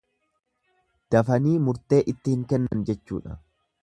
[1.15, 3.37] Dafanii murtee itti hin kennan jechuudha.